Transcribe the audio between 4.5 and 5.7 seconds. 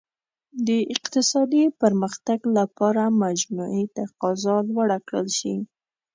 لوړه کړل شي.